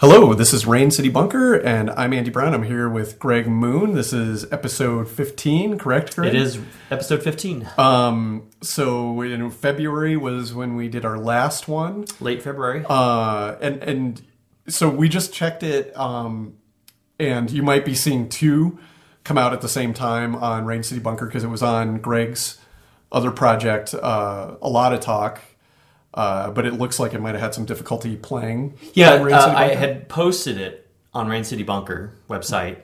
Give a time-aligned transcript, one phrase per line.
[0.00, 2.54] Hello, this is Rain City Bunker, and I'm Andy Brown.
[2.54, 3.94] I'm here with Greg Moon.
[3.94, 6.36] This is episode 15, correct, Greg?
[6.36, 7.68] It is episode 15.
[7.76, 12.04] Um, so in February was when we did our last one.
[12.20, 12.84] Late February.
[12.88, 14.22] Uh, and and
[14.68, 16.58] so we just checked it, um,
[17.18, 18.78] and you might be seeing two
[19.24, 22.60] come out at the same time on Rain City Bunker because it was on Greg's
[23.10, 25.40] other project, uh, a lot of talk.
[26.18, 28.76] Uh, but it looks like it might have had some difficulty playing.
[28.92, 32.78] yeah, uh, I had posted it on Rain City Bunker website,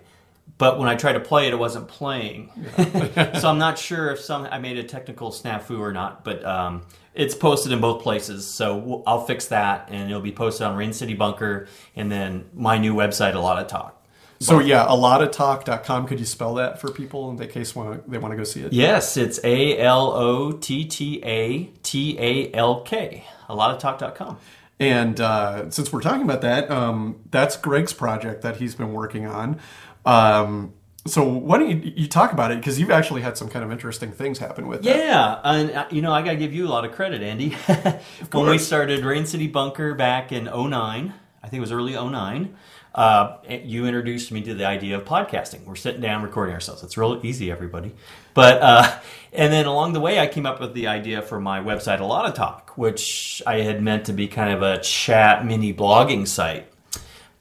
[0.56, 2.52] but when I tried to play it, it wasn't playing.
[2.76, 6.82] so I'm not sure if some I made a technical snafu or not, but um,
[7.12, 8.46] it's posted in both places.
[8.46, 11.66] So we'll, I'll fix that, and it'll be posted on Rain City Bunker,
[11.96, 14.00] and then my new website, a lot of talk.
[14.38, 16.06] So yeah, a lot of talk.com.
[16.06, 18.72] Could you spell that for people in case want they want to go see it?
[18.72, 23.24] Yes, it's A L O T T A T A L K.
[23.48, 24.36] A lot of talk.com.
[24.80, 29.26] And uh, since we're talking about that, um, that's Greg's project that he's been working
[29.28, 29.60] on.
[30.04, 30.74] Um,
[31.06, 33.70] so why don't you, you talk about it because you've actually had some kind of
[33.70, 34.96] interesting things happen with that.
[34.96, 37.50] Yeah, and uh, you know, I got to give you a lot of credit, Andy.
[38.32, 42.56] when we started Rain City Bunker back in 09, I think it was early 09,
[42.94, 45.64] uh, you introduced me to the idea of podcasting.
[45.64, 46.84] We're sitting down recording ourselves.
[46.84, 47.92] It's real easy, everybody.
[48.34, 48.98] But uh,
[49.32, 52.04] and then along the way, I came up with the idea for my website, A
[52.04, 56.28] Lot of Talk, which I had meant to be kind of a chat mini blogging
[56.28, 56.68] site.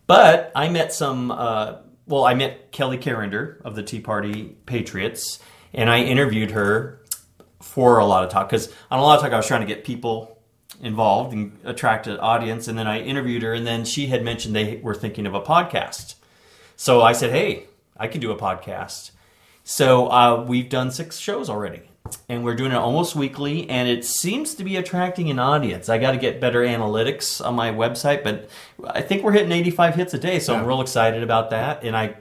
[0.07, 1.75] But I met some, uh,
[2.07, 5.39] well, I met Keli Carender of the Tea Party Patriots,
[5.71, 6.99] and I interviewed her
[7.61, 9.67] for a lot of talk because on a lot of talk I was trying to
[9.67, 10.32] get people
[10.81, 14.55] involved and attract an audience, and then I interviewed her, and then she had mentioned
[14.55, 16.15] they were thinking of a podcast.
[16.75, 19.11] So I said, "Hey, I can do a podcast."
[19.63, 21.83] So uh, we've done six shows already,
[22.27, 25.87] and we're doing it almost weekly, and it seems to be attracting an audience.
[25.87, 28.49] I got to get better analytics on my website, but
[28.85, 31.83] I think we're hitting 85 hits a day, so I'm real excited about that.
[31.83, 32.15] And I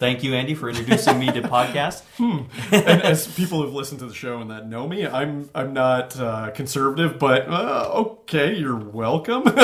[0.00, 2.02] thank you, Andy, for introducing me to podcast.
[2.18, 6.18] and as people who've listened to the show and that know me, I'm I'm not
[6.18, 9.44] uh, conservative, but uh, okay, you're welcome.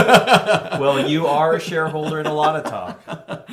[0.77, 3.49] Well, you are a shareholder in a lot of talk.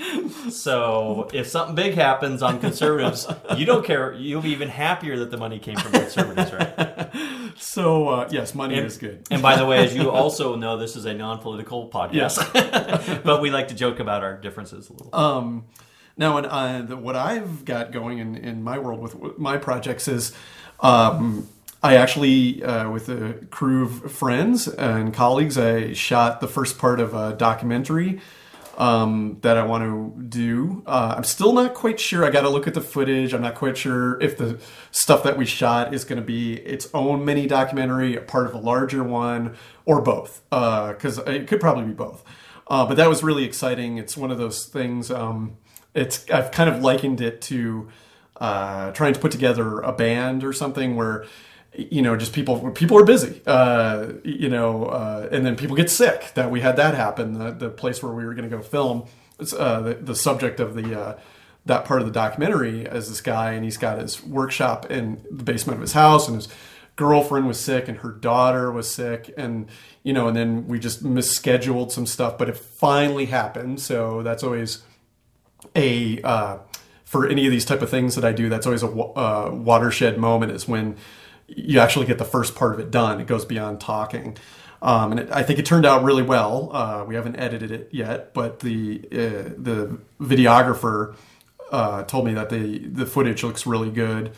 [0.50, 4.14] So if something big happens on conservatives, you don't care.
[4.14, 7.54] You'll be even happier that the money came from conservatives, right?
[7.58, 9.26] so uh, yes, money And, is good.
[9.32, 13.20] and by the way, as you also know, this is a non-political podcast, Yes.
[13.24, 15.16] but we like to joke about our differences a little.
[15.16, 15.66] Um,
[16.16, 20.08] now, and uh, the, what I've got going in, in my world with, my projects
[20.08, 20.34] is
[20.80, 21.48] um,
[21.82, 27.00] I actually, uh, with a crew of friends and colleagues, I shot the first part
[27.00, 28.22] of a documentary
[28.78, 30.84] um, that I want to do.
[30.86, 32.24] Uh, I'm still not quite sure.
[32.26, 33.34] I got to look at the footage.
[33.34, 34.60] I'm not quite sure if the
[34.92, 38.54] stuff that we shot is going to be its own mini documentary, a part of
[38.54, 40.42] a larger one, or both.
[40.50, 42.24] Because it could probably be both.
[42.68, 43.98] Uh, but that was really exciting.
[43.98, 45.12] It's one of those things.
[45.12, 45.58] Um,
[45.94, 47.90] it's I've kind of likened it to
[48.38, 51.26] uh, trying to put together a band or something where
[51.76, 55.90] you know just people people are busy uh, you know uh, and then people get
[55.90, 58.62] sick that we had that happen the, the place where we were going to go
[58.62, 59.06] film.
[59.58, 61.20] Uh, the, the subject of the uh,
[61.66, 65.44] that part of the documentary is this guy and he's got his workshop in the
[65.44, 66.48] basement of his house and his
[66.96, 69.68] girlfriend was sick and her daughter was sick and
[70.04, 73.80] you know and then we just misscheduled some stuff but it finally happened.
[73.82, 74.84] So that's always
[75.76, 76.58] a uh,
[77.06, 80.18] for any of these type of things that I do, that's always a uh, watershed
[80.18, 80.52] moment.
[80.52, 80.96] Is when
[81.48, 83.20] you actually get the first part of it done.
[83.22, 84.38] It goes beyond talking,
[84.82, 86.70] um, and it, I think it turned out really well.
[86.74, 91.16] Uh, we haven't edited it yet, but the uh, the videographer
[91.72, 94.32] uh, told me that the the footage looks really good.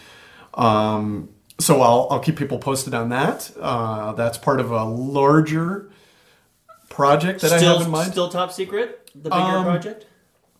[0.53, 3.51] Um, so I'll I'll keep people posted on that.
[3.59, 5.89] Uh, that's part of a larger
[6.89, 8.11] project that I have in mind.
[8.11, 9.09] still top secret.
[9.15, 10.05] The bigger Um, project.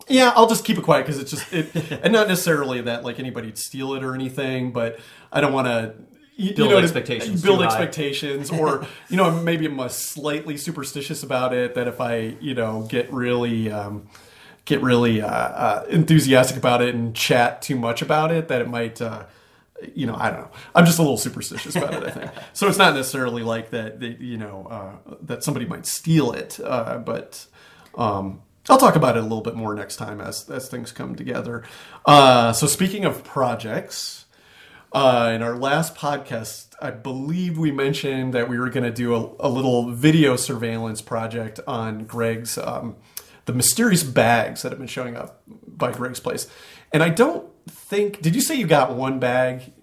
[0.07, 3.19] Yeah, I'll just keep it quiet because it's just it, and not necessarily that like
[3.19, 4.99] anybody'd steal it or anything, but
[5.31, 5.95] I don't want to.
[6.37, 11.75] You, Build know, expectations Build expectations, or you know, maybe I'm slightly superstitious about it.
[11.75, 14.09] That if I, you know, get really, um,
[14.65, 18.67] get really uh, uh, enthusiastic about it and chat too much about it, that it
[18.67, 19.23] might, uh,
[19.93, 20.51] you know, I don't know.
[20.75, 22.03] I'm just a little superstitious about it.
[22.03, 22.67] I think so.
[22.67, 24.01] It's not necessarily like that.
[24.01, 27.45] that you know, uh, that somebody might steal it, uh, but.
[27.97, 31.15] Um, I'll talk about it a little bit more next time as as things come
[31.15, 31.63] together.
[32.05, 34.25] Uh, so speaking of projects,
[34.91, 39.13] uh, in our last podcast, I believe we mentioned that we were going to do
[39.13, 42.95] a, a little video surveillance project on Greg's um,
[43.45, 46.47] the mysterious bags that have been showing up by Greg's place.
[46.91, 49.73] And I don't think did you say you got one bag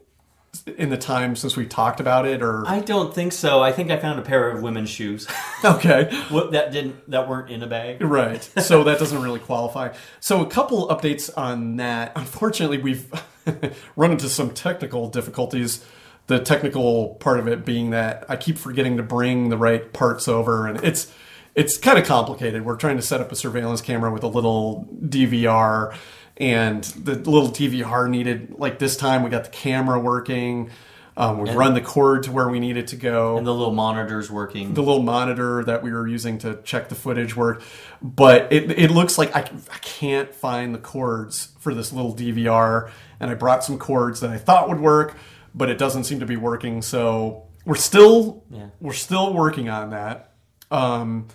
[0.66, 3.62] in the time since we talked about it, or I don't think so.
[3.62, 5.26] I think I found a pair of women's shoes
[5.64, 6.04] okay,
[6.50, 8.02] that didn't that weren't in a bag.
[8.02, 8.42] right?
[8.60, 9.94] So that doesn't really qualify.
[10.20, 12.12] So a couple updates on that.
[12.16, 13.10] Unfortunately, we've
[13.96, 15.84] run into some technical difficulties.
[16.28, 20.28] The technical part of it being that I keep forgetting to bring the right parts
[20.28, 21.12] over, and it's
[21.54, 22.64] it's kind of complicated.
[22.64, 25.94] We're trying to set up a surveillance camera with a little DVR,
[26.42, 30.70] and the little TV hard needed like this time we got the camera working.
[31.16, 33.74] Um, we run the cord to where we need it to go And the little
[33.74, 34.72] monitors working.
[34.72, 37.64] the little monitor that we were using to check the footage worked,
[38.00, 42.90] but it, it looks like I, I can't find the cords for this little DVR,
[43.20, 45.14] and I brought some cords that I thought would work,
[45.54, 46.80] but it doesn't seem to be working.
[46.80, 48.68] So we're still Yeah.
[48.80, 50.32] we're still working on that,
[50.70, 51.28] um,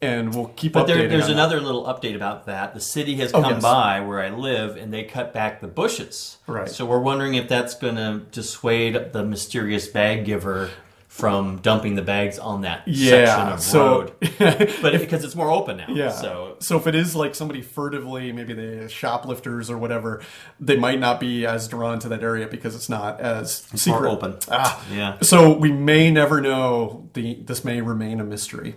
[0.00, 0.94] and we'll keep But updating.
[0.94, 2.74] there, there's another little update about that.
[2.74, 3.62] The city has Oh, come yes.
[3.62, 6.38] by where I live, and they cut back the bushes.
[6.46, 6.68] Right.
[6.68, 10.70] So we're wondering if that's going to dissuade the mysterious bag giver
[11.08, 13.54] from dumping the bags on that section yeah.
[13.54, 14.12] of So road.
[14.82, 15.86] But because it's more open now.
[15.88, 16.10] Yeah.
[16.10, 20.22] So so if it is like somebody furtively, maybe the shoplifters or whatever,
[20.60, 24.08] they might not be as drawn to that area because it's not as more secret.
[24.10, 24.36] open.
[24.48, 24.84] Ah.
[24.92, 25.16] Yeah.
[25.22, 27.08] So we may never know.
[27.14, 28.76] The this may remain a mystery.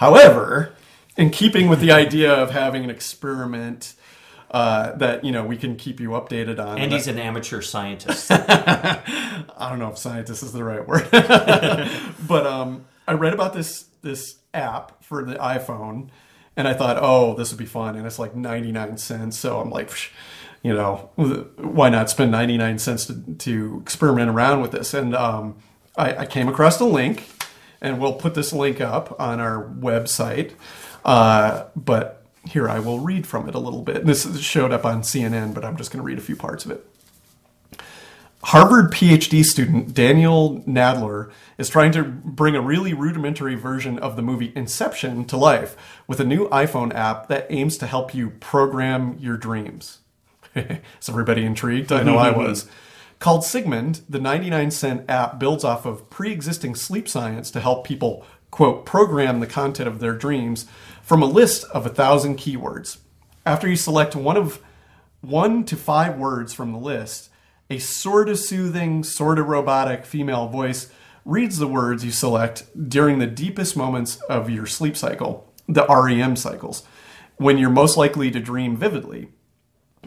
[0.00, 0.72] However,
[1.18, 3.92] in keeping with the idea of having an experiment
[4.50, 8.28] uh, that you know we can keep you updated on, And he's an amateur scientist.
[8.32, 13.88] I don't know if scientist is the right word, but um, I read about this
[14.00, 16.08] this app for the iPhone,
[16.56, 19.38] and I thought, oh, this would be fun, and it's like ninety nine cents.
[19.38, 20.08] So I'm like, psh,
[20.62, 21.10] you know,
[21.58, 24.94] why not spend ninety nine cents to, to experiment around with this?
[24.94, 25.58] And um,
[25.94, 27.26] I, I came across the link,
[27.80, 30.52] and we'll put this link up on our website.
[31.04, 34.04] Uh, but here I will read from it a little bit.
[34.06, 36.70] This showed up on CNN, but I'm just going to read a few parts of
[36.70, 36.86] it.
[38.42, 44.22] Harvard PhD student Daniel Nadler is trying to bring a really rudimentary version of the
[44.22, 49.16] movie Inception to life with a new iPhone app that aims to help you program
[49.20, 49.98] your dreams.
[50.54, 51.92] is everybody intrigued?
[51.92, 52.66] I know I was.
[53.20, 57.86] Called Sigmund, the 99 cent app builds off of pre existing sleep science to help
[57.86, 60.64] people, quote, program the content of their dreams
[61.02, 62.96] from a list of a thousand keywords.
[63.44, 64.62] After you select one of
[65.20, 67.28] one to five words from the list,
[67.68, 70.90] a sort of soothing, sort of robotic female voice
[71.26, 76.36] reads the words you select during the deepest moments of your sleep cycle, the REM
[76.36, 76.84] cycles,
[77.36, 79.28] when you're most likely to dream vividly.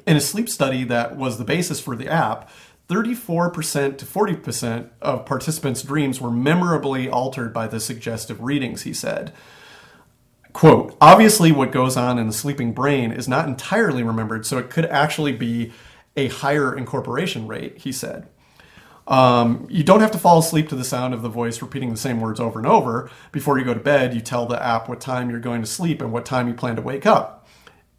[0.08, 2.50] In a sleep study that was the basis for the app,
[2.90, 9.34] 34% to 40% of participants' dreams were memorably altered by the suggestive readings, he said.
[10.52, 14.70] Quote, obviously, what goes on in the sleeping brain is not entirely remembered, so it
[14.70, 15.72] could actually be
[16.16, 18.28] a higher incorporation rate, he said.
[19.08, 21.98] Um, you don't have to fall asleep to the sound of the voice repeating the
[21.98, 23.10] same words over and over.
[23.32, 26.02] Before you go to bed, you tell the app what time you're going to sleep
[26.02, 27.48] and what time you plan to wake up.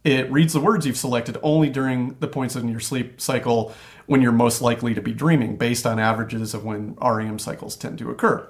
[0.03, 3.73] It reads the words you've selected only during the points in your sleep cycle
[4.05, 7.97] when you're most likely to be dreaming, based on averages of when REM cycles tend
[7.99, 8.47] to occur.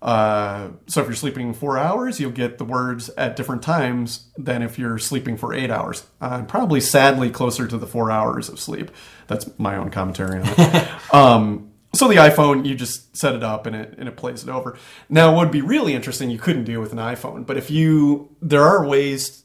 [0.00, 4.62] Uh, so if you're sleeping four hours, you'll get the words at different times than
[4.62, 6.06] if you're sleeping for eight hours.
[6.20, 8.90] Uh, probably sadly closer to the four hours of sleep.
[9.26, 10.88] That's my own commentary on it.
[11.14, 14.48] um, so the iPhone, you just set it up and it and it plays it
[14.48, 14.78] over.
[15.08, 18.36] Now, what would be really interesting, you couldn't do with an iPhone, but if you,
[18.40, 19.44] there are ways.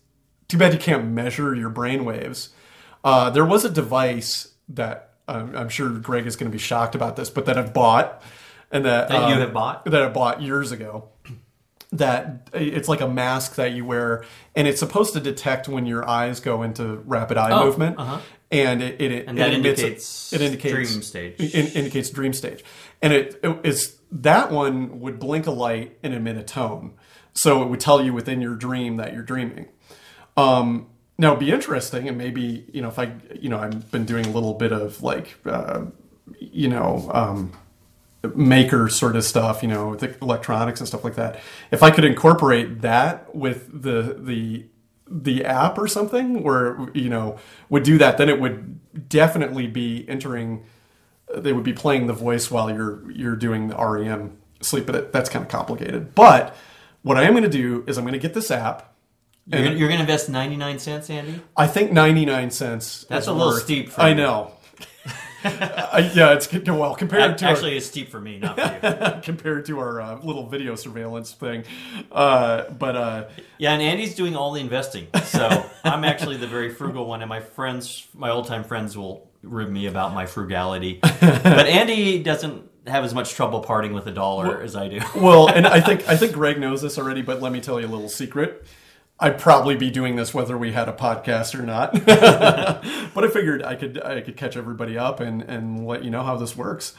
[0.50, 2.50] Too bad you can't measure your brain waves.
[3.04, 6.96] Uh, there was a device that I'm, I'm sure Greg is going to be shocked
[6.96, 8.22] about this, but that I've bought
[8.72, 9.86] and that, That you um, have bought?
[9.86, 11.10] that I bought years ago.
[11.92, 14.24] That it's like a mask that you wear,
[14.56, 18.20] and it's supposed to detect when your eyes go into rapid eye Oh, movement, uh-huh.
[18.50, 21.36] and it, it, And it indicates it indicates dream stage.
[21.38, 22.64] it indicates dream stage,
[23.04, 26.94] and it, it is that one would blink a light and emit a tone,
[27.36, 29.68] so it would tell you within your dream that you're dreaming.
[30.36, 34.06] Um, now, it'd be interesting, and maybe you know if I, you know, I've been
[34.06, 35.86] doing a little bit of like, uh,
[36.40, 37.52] you know, um,
[38.36, 41.40] maker sort of stuff, you know, electronics and stuff like that.
[41.72, 44.66] If I could incorporate that with the the
[45.08, 47.38] the app or something, where you know
[47.70, 50.66] would do that, then it would definitely be entering.
[51.36, 55.30] They would be playing the voice while you're you're doing the REM sleep, but that's
[55.30, 56.16] kind of complicated.
[56.16, 56.56] But
[57.02, 58.93] what I am going to do is I'm going to get this app.
[59.46, 61.42] You're, gonna, you're gonna invest 99 cents, Andy?
[61.58, 63.06] I think 99 cents.
[63.10, 64.16] That's a little worth- steep for I you.
[64.16, 64.52] know.
[65.46, 69.22] I, yeah, it's well compared to our- Actually, it's steep for me, not for you.
[69.24, 71.66] compared to our uh, little video surveillance thing.
[72.12, 76.74] Uh, but uh, Yeah, and Andy's doing all the investing, so I'm actually the very
[76.74, 81.00] frugal one, and my friends, my old time friends, will rib me about my frugality.
[81.02, 85.02] but Andy doesn't have as much trouble parting with a dollar as I do.
[85.16, 87.88] well, and I think I think Greg knows this already, but let me tell you
[87.88, 88.66] a little secret.
[89.20, 91.94] I'd probably be doing this whether we had a podcast or not.
[92.06, 96.24] but I figured I could I could catch everybody up and and let you know
[96.24, 96.94] how this works.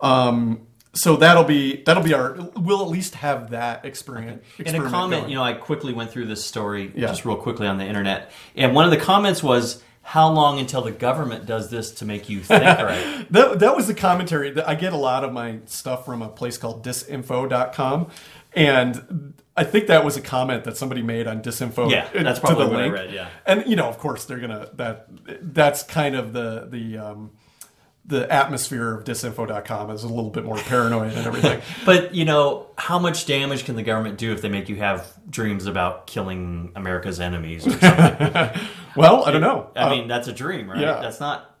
[0.00, 4.42] Um, so that'll be that'll be our we'll at least have that experience.
[4.58, 7.08] In a comment, you know, I quickly went through this story Yeah.
[7.08, 10.80] just real quickly on the internet, and one of the comments was, "How long until
[10.80, 14.50] the government does this to make you think right?" That, that was the commentary.
[14.52, 18.08] that I get a lot of my stuff from a place called disinfo.com.
[18.54, 21.90] And I think that was a comment that somebody made on disinfo.
[21.90, 22.94] Yeah, that's to probably the what I link.
[22.94, 23.28] read, yeah.
[23.46, 25.06] And you know, of course, they're gonna that
[25.54, 27.30] that's kind of the the um,
[28.06, 31.60] the atmosphere of disinfo.com is a little bit more paranoid and everything.
[31.84, 35.06] But you know, how much damage can the government do if they make you have
[35.28, 37.66] dreams about killing America's enemies?
[37.66, 38.62] Or something?
[38.96, 39.70] well, I don't know.
[39.76, 40.80] I Uh, mean, that's a dream, right?
[40.80, 41.00] yeah.
[41.02, 41.57] That's not,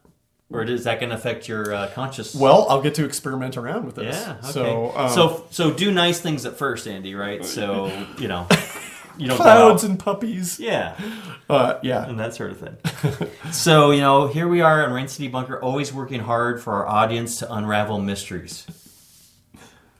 [0.50, 2.34] or is that going to affect your uh, conscious?
[2.34, 4.16] well, I'll get to experiment around with this.
[4.16, 4.36] yeah.
[4.38, 4.52] Okay.
[4.52, 7.14] So, um, so, so do nice things at first, Andy.
[7.14, 7.44] Right?
[7.44, 7.86] So
[8.18, 8.46] you know,
[9.18, 10.58] you don't clouds and puppies.
[10.58, 10.98] yeah.
[11.50, 12.06] Uh, yeah.
[12.08, 13.30] and that sort of thing.
[13.52, 16.86] so, you know, here we are on Rain City Bunker, always working hard for our
[16.86, 18.66] audience to unravel mysteries.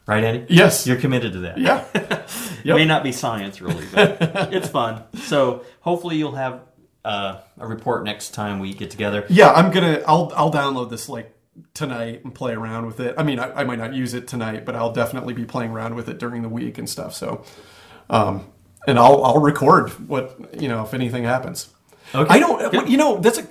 [0.07, 0.47] Right, Andy?
[0.49, 0.87] Yes.
[0.87, 1.59] You're committed to that.
[1.59, 1.85] Yeah.
[2.65, 4.19] It may not be science, really, but
[4.53, 5.05] it's fun.
[5.15, 6.61] So, hopefully, you'll have
[7.05, 9.25] uh, a report next time we get together.
[9.29, 10.03] Yeah, I'm gonna.
[10.07, 11.35] I'll I'll download this like
[11.75, 13.15] tonight and play around with it.
[13.19, 15.95] I mean, I, I might not use it tonight, but I'll definitely be playing around
[15.95, 17.15] with it during the week and stuff.
[17.15, 17.45] So,
[18.11, 18.47] um,
[18.87, 21.69] and I'll I'll record what you know if anything happens.
[22.15, 22.33] Okay.
[22.33, 22.71] I don't.
[22.73, 22.89] Good.
[22.89, 23.47] You know, that's a.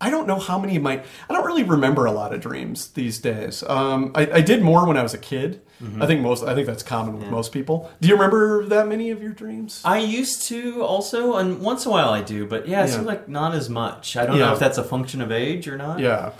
[0.00, 1.02] I don't know how many of my.
[1.28, 3.62] I don't really remember a lot of dreams these days.
[3.62, 5.62] Um, I, I did more when I was a kid.
[5.82, 6.02] Mm-hmm.
[6.02, 6.44] I think most.
[6.44, 7.90] I think that's common with most people.
[8.00, 9.80] Do you remember that many of your dreams?
[9.84, 13.06] I used to also, and once in a while I do, but yeah, it seems
[13.06, 14.16] like not as much.
[14.18, 14.46] I don't Yeah.
[14.46, 15.98] know if that's a function of age or not.
[15.98, 16.32] yeah,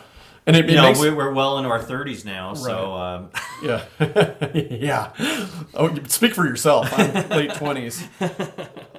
[0.46, 3.30] and it, it You know, makes we're well into our 30s now, so um,
[3.62, 3.82] Yeah.
[4.54, 5.12] yeah.
[5.74, 6.88] Oh, speak for yourself.
[6.98, 8.06] I'm late 20s.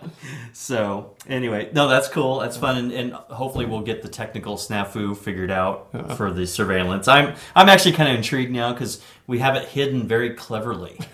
[0.54, 2.40] So anyway, no, that's cool.
[2.40, 7.08] That's fun, and, and hopefully we'll get the technical snafu figured out for the surveillance.
[7.08, 11.00] I'm I'm actually kind of intrigued now because we have it hidden very cleverly.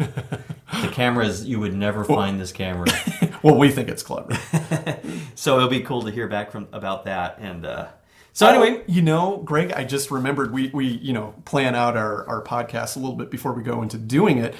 [0.81, 2.88] the cameras, you would never find this camera,
[3.43, 4.38] Well, we think it's clever.
[5.35, 7.39] so it'll be cool to hear back from about that.
[7.39, 7.88] And uh,
[8.33, 12.27] so anyway, you know, Greg, I just remembered we, we you know, plan out our,
[12.27, 14.55] our podcast a little bit before we go into doing it,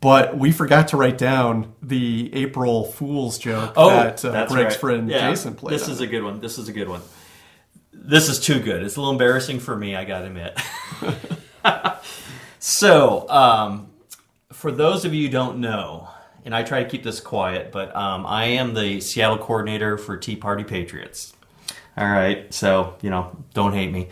[0.00, 4.80] but we forgot to write down the April Fool's joke that uh, Oh, Greg's right.
[4.80, 5.74] friend Yeah, Jason played.
[5.74, 6.40] This on is a good one.
[6.40, 7.02] This is a good one.
[7.92, 8.82] This is too good.
[8.82, 10.58] It's a little embarrassing for me, I gotta admit.
[12.58, 13.90] so, um,
[14.52, 16.08] for those of you who don't know,
[16.44, 20.16] and I try to keep this quiet, but um, I am the Seattle coordinator for
[20.16, 21.34] Tea Party Patriots.
[22.00, 24.08] All right, so you know, don't hate me,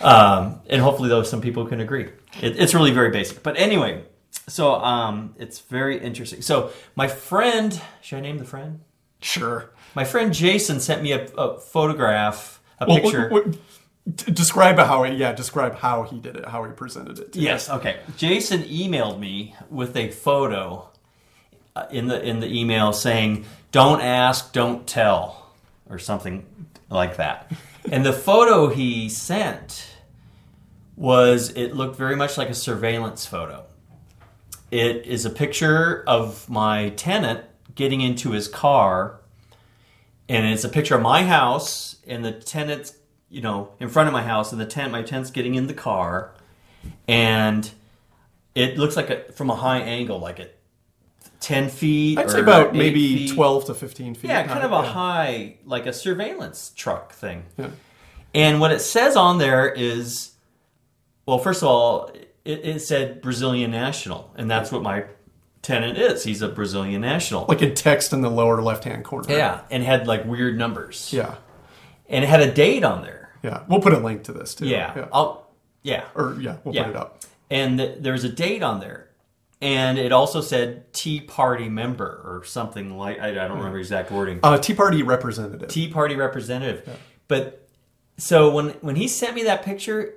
[0.00, 2.04] um, and hopefully, though, some people can agree.
[2.40, 4.04] It, it's really very basic, but anyway,
[4.48, 6.42] so um, it's very interesting.
[6.42, 8.80] So, my friend, should I name the friend?
[9.20, 9.70] Sure.
[9.96, 13.28] My friend Jason sent me a, a photograph, a Well, picture.
[13.30, 13.56] what- what-
[14.34, 17.34] describe how he, yeah, describe how he did it, how he presented it.
[17.36, 17.70] Yes.
[17.70, 17.96] Okay.
[18.18, 20.90] Jason emailed me with a photo
[21.74, 25.54] uh, in the in the email saying, "Don't ask, don't tell,"
[25.88, 26.44] or something
[26.94, 27.52] like that.
[27.90, 29.94] and the photo he sent
[30.96, 33.64] was it looked very much like a surveillance photo.
[34.70, 39.20] It is a picture of my tenant getting into his car,
[40.28, 42.96] and it's a picture of my house and the tenant's,
[43.28, 45.74] you know, in front of my house, and the tent, my tent's getting in the
[45.74, 46.32] car,
[47.08, 47.70] and
[48.54, 50.58] it looks like a, from a high angle, like it
[51.44, 52.18] 10 feet.
[52.18, 53.34] I'd say about maybe feet.
[53.34, 54.28] 12 to 15 feet.
[54.28, 57.44] Yeah, kind of a high, like a surveillance truck thing.
[57.58, 57.68] Yeah.
[58.34, 60.32] And what it says on there is,
[61.26, 62.10] well, first of all,
[62.46, 65.04] it, it said Brazilian national, and that's what my
[65.60, 66.24] tenant is.
[66.24, 67.44] He's a Brazilian national.
[67.46, 69.30] Like a text in the lower left hand corner.
[69.30, 71.12] Yeah, and had like weird numbers.
[71.12, 71.34] Yeah.
[72.08, 73.30] And it had a date on there.
[73.42, 74.66] Yeah, we'll put a link to this too.
[74.66, 74.94] Yeah.
[74.96, 75.08] Yeah.
[75.12, 75.46] I'll,
[75.82, 76.04] yeah.
[76.14, 76.84] Or yeah, we'll yeah.
[76.84, 77.20] put it up.
[77.50, 79.03] And there's a date on there
[79.64, 84.12] and it also said Tea Party member or something like I, I don't remember exact
[84.12, 84.38] wording.
[84.42, 85.68] Uh, Tea Party representative.
[85.68, 86.86] Tea Party representative.
[87.28, 87.66] But
[88.18, 90.14] so when when he sent me that picture,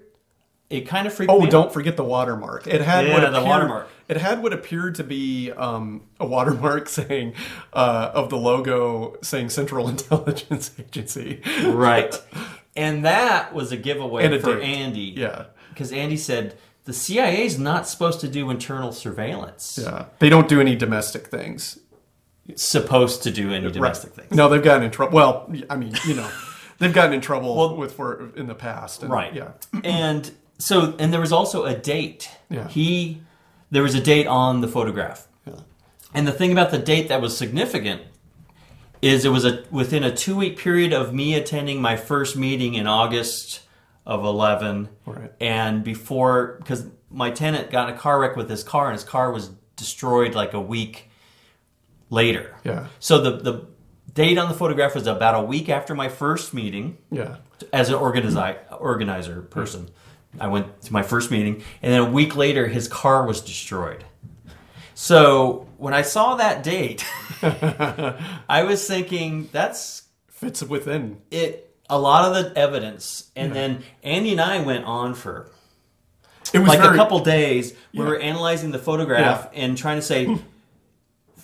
[0.69, 1.45] it kind of freaked Oh, me.
[1.45, 1.51] out.
[1.51, 2.67] don't forget the watermark.
[2.67, 3.89] It had Yeah, what the appeared, watermark.
[4.09, 7.33] It had what appeared to be um, a watermark saying
[7.71, 11.41] uh, of the logo saying Central Intelligence Agency.
[11.65, 12.13] right,
[12.75, 14.63] and that was a giveaway And a for date.
[14.65, 15.13] Andy.
[15.15, 19.77] Yeah, because Andy said the CIA is not supposed to do internal surveillance.
[19.81, 20.05] yeah.
[20.19, 21.77] They don't do any domestic things.
[22.47, 24.31] It's supposed to do any domestic things.
[24.31, 25.13] No, they've gotten in trouble.
[25.13, 26.29] Well, I mean, you know,
[26.79, 29.03] they've gotten in trouble with for in the past.
[29.03, 29.33] and- Right.
[29.33, 29.51] Yeah.
[29.83, 32.29] and so, and there was also a date.
[32.49, 32.69] Yeah.
[32.69, 33.21] He,
[33.69, 35.27] there was a date on the photograph.
[35.45, 35.55] Yeah.
[36.13, 38.01] And the thing about the date that was significant
[39.01, 42.73] is it was a within a two week period of me attending my first meeting
[42.75, 43.59] in August
[44.07, 45.31] of eleven, Right.
[45.39, 49.03] and before because my tenant got in a car wreck with his car and his
[49.03, 51.09] car was destroyed like a week
[52.09, 52.55] later.
[52.63, 52.87] Yeah.
[52.99, 53.65] So the the
[54.13, 57.35] date on the photograph was about a week after my first meeting Yeah.
[57.73, 59.89] as an organizer organizer person.
[60.39, 64.03] I went to my first meeting, and then a week later, his car was destroyed.
[64.93, 67.05] So when I saw that date,
[67.41, 71.17] I was thinking that's Fits within.
[71.31, 71.66] it.
[71.89, 75.49] A lot of the evidence, and then Andy and I went on for
[76.53, 77.73] It was like very, a couple days.
[77.93, 78.05] We Yeah.
[78.05, 80.37] were analyzing the photograph and trying to say.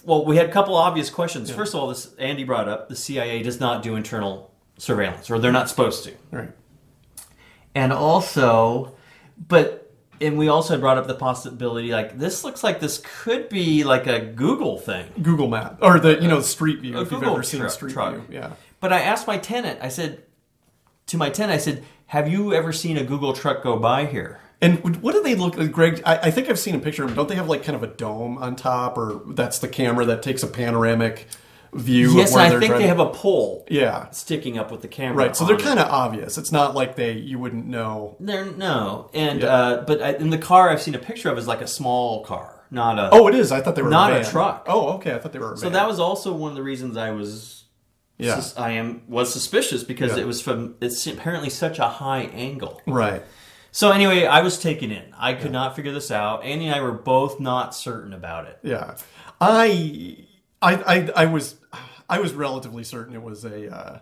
[0.05, 1.49] Well, we had a couple obvious questions.
[1.49, 5.39] First of all, this Andy brought up the CIA does not do internal surveillance, or
[5.39, 6.11] they're not supposed to.
[6.31, 6.51] Right.
[7.75, 8.95] and also
[9.47, 13.83] but and we also brought up the possibility like this looks like this could be
[13.83, 17.23] like a google thing Google Map or the you know Street View A if you've
[17.23, 18.13] ever seen truck- Street truck.
[18.13, 18.25] View.
[18.29, 18.51] Yeah.
[18.79, 20.21] but i asked my tenant i said
[21.07, 24.39] to my tent, i said have you ever seen a google truck go by here
[24.61, 26.01] And what do they look like, Greg?
[26.05, 27.17] I, I think I've seen a picture of them.
[27.17, 30.23] Don't they have like kind of a dome on top, or that's the camera that
[30.23, 31.27] takes a panoramic
[31.73, 32.11] view?
[32.15, 34.09] yes of where i they're think they have a pole Yeah.
[34.11, 35.35] sticking up with the camera Right.
[35.35, 36.37] So they're kind of obvious.
[36.37, 38.15] It's not like they you wouldn't know.
[38.21, 39.47] they're no and Yeah.
[39.55, 42.23] uh, but I, in the car i've seen a picture of is like a small
[42.23, 43.51] car not a Oh, it is.
[43.51, 44.31] I thought they were Not a van.
[44.31, 44.65] truck.
[44.67, 45.13] Oh, okay.
[45.13, 45.53] I thought they were.
[45.53, 45.73] A so van.
[45.73, 47.62] that was also one of the reasons i was
[48.17, 48.35] yeah.
[48.35, 50.23] sus- I am was suspicious because Yeah.
[50.23, 52.81] it was from it's apparently such a high angle.
[52.87, 53.23] right.
[53.71, 55.13] So anyway, I was taken in.
[55.17, 56.43] I could not figure this out.
[56.43, 58.59] Andy and I were both not certain about it.
[58.61, 58.95] Yeah.
[59.41, 60.25] I
[60.61, 61.55] I I, I was
[62.07, 63.99] I was relatively certain it was a uh,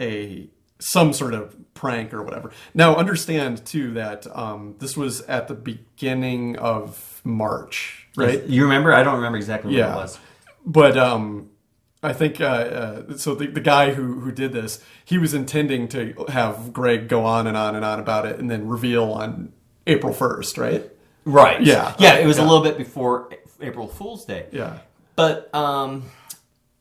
[0.00, 0.48] a
[0.78, 2.50] some sort of prank or whatever.
[2.74, 8.42] Now understand too that um, this was at the beginning of March, right?
[8.44, 8.92] You remember?
[8.92, 9.92] I don't remember exactly what Yeah.
[9.92, 10.18] it was.
[10.66, 11.50] But um,
[12.06, 13.34] I think uh, uh, so.
[13.34, 17.46] The, the guy who who did this, he was intending to have Greg go on
[17.46, 19.52] and on and on about it, and then reveal on
[19.86, 20.90] April first, right?
[21.24, 21.60] Right.
[21.60, 21.94] Yeah.
[21.98, 22.14] Yeah.
[22.16, 24.46] It was a little bit before April Fool's Day.
[24.52, 24.78] Yeah.
[25.16, 26.04] But um,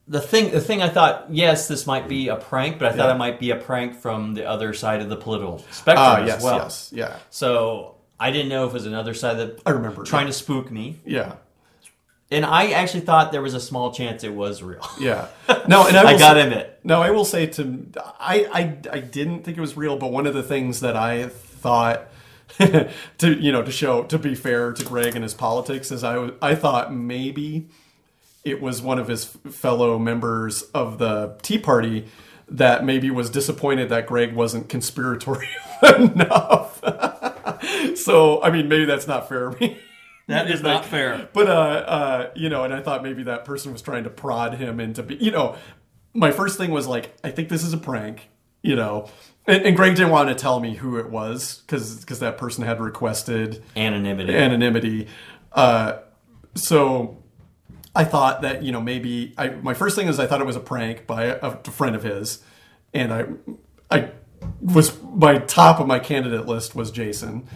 [0.07, 3.07] the thing, the thing I thought, yes, this might be a prank, but I thought
[3.07, 3.15] Yeah.
[3.15, 6.43] it might be a prank from the other side of the political spectrum as yes,
[6.43, 6.57] well.
[6.57, 10.03] yes, yeah, So I didn't know if it was another side that I remember.
[10.03, 10.99] trying to spook me.
[11.05, 11.37] yeah,
[12.31, 14.85] And I actually thought there was a small chance it was real.
[14.99, 15.27] yeah.
[15.67, 16.79] No, and I, I got say, him it.
[16.83, 17.85] No, I will say to
[18.19, 21.27] I, I I didn't think it was real, but one of the things that I
[21.27, 22.07] thought
[22.57, 22.89] to
[23.21, 26.31] you know to show to be fair to Greg and his politics is I was
[26.41, 27.67] I thought maybe
[28.43, 32.07] it was one of his fellow members of the Tea Party
[32.47, 35.49] that maybe was disappointed that Greg wasn't conspiratorial
[35.95, 36.79] enough.
[37.95, 39.55] so I mean maybe that's not fair.
[40.27, 41.29] That is not fair.
[41.33, 44.55] But uh, uh, you know, and I thought maybe that person was trying to prod
[44.55, 45.55] him into be, you know,
[46.13, 48.29] my first thing was like, I think this is a prank,
[48.61, 49.09] you know,
[49.47, 52.63] and, and Greg didn't want to tell me who it was because because that person
[52.63, 54.35] had requested Anonymity.
[54.35, 55.07] anonymity.
[55.51, 55.99] Uh,
[56.55, 57.21] so
[57.95, 60.55] I thought that you know maybe I my first thing is I thought it was
[60.55, 62.43] a prank by a, a friend of his,
[62.93, 63.25] and I
[63.91, 64.11] I
[64.61, 67.47] was my top of my candidate list was Jason,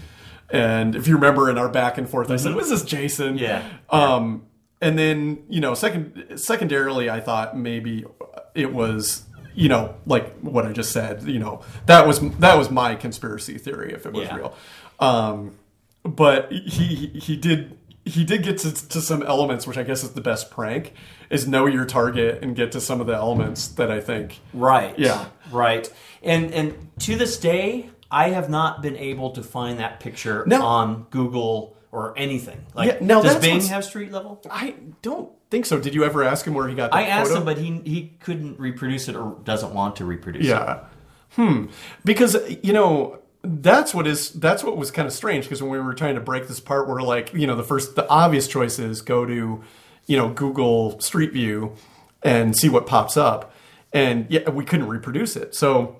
[0.51, 3.37] and if you remember in our back and forth I said was this Jason?
[3.37, 3.67] Yeah.
[3.89, 4.43] Um,
[4.81, 8.05] and then you know second secondarily I thought maybe
[8.55, 12.69] it was you know like what I just said you know that was that was
[12.69, 14.35] my conspiracy theory if it was Yeah.
[14.35, 14.55] real.
[14.99, 15.55] Um,
[16.03, 20.11] but he he did he did get to, to some elements which i guess is
[20.13, 20.93] the best prank
[21.29, 24.97] is know your target and get to some of the elements that i think Right.
[24.97, 25.25] Yeah.
[25.51, 25.91] Right.
[26.23, 30.63] And and to this day, I have not been able to find that picture No.
[30.65, 32.65] on Google or anything.
[32.73, 34.41] Like, Yeah, now does Bing have street level?
[34.49, 37.29] i don't think so did you ever ask him where he got that I asked
[37.29, 37.39] photo?
[37.39, 40.49] him, but he he couldn't reproduce it or doesn't want to reproduce it.
[40.49, 40.81] yeah
[41.35, 41.65] hmm
[42.05, 45.79] because you know that's what is that's what was kind of strange because when we
[45.79, 48.77] were trying to break this part, we're like you know the first the obvious choice
[48.79, 49.63] is go to
[50.07, 51.73] you know google street view
[52.21, 53.53] and see what pops up
[53.93, 55.95] and yeah we couldn't reproduce it so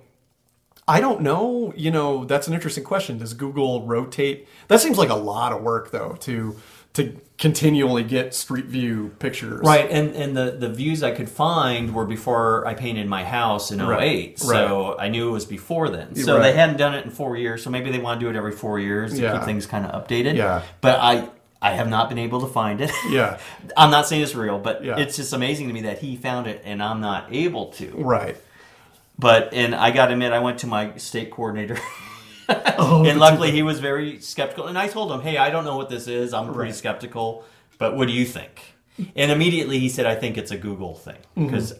[0.89, 1.73] I don't know.
[1.77, 3.17] You know, that's an interesting question.
[3.19, 4.47] Does Google rotate?
[4.67, 6.55] That seems like a lot of work, though, to
[6.93, 9.61] to continually get Street View pictures.
[9.63, 13.69] Right, and and the, the views I could find were before I painted my house
[13.71, 13.85] in 08.
[13.87, 16.15] Right, So I knew it was before then.
[16.15, 16.43] So Right.
[16.43, 18.51] they hadn't done it in four years, so maybe they want to do it every
[18.53, 19.33] four years to Yeah.
[19.33, 20.35] keep things kind of updated.
[20.35, 20.63] Yeah.
[20.81, 21.29] But I
[21.61, 22.91] I have not been able to find it.
[23.09, 23.37] Yeah.
[23.77, 24.97] I'm not saying it's real, but Yeah.
[24.97, 27.91] it's just amazing to me that he found it and I'm not able to.
[27.97, 28.35] Right.
[29.19, 31.77] But and I got to admit, I went to my state coordinator.
[32.81, 35.77] Oh, and luckily he was very skeptical and i told him hey i don't know
[35.77, 36.75] what this is i'm pretty Right.
[36.75, 37.43] skeptical
[37.77, 38.73] but what do you think
[39.15, 41.73] and immediately he said i think it's a google thing because